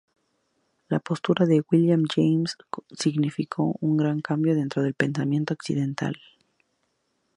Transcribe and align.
La 0.89 0.99
postura 0.99 1.45
de 1.45 1.61
William 1.71 2.05
James 2.11 2.55
significó 2.89 3.75
un 3.81 3.97
gran 3.97 4.19
cambio 4.21 4.55
dentro 4.55 4.81
del 4.81 4.95
pensamiento 4.95 5.53
occidental. 5.53 6.17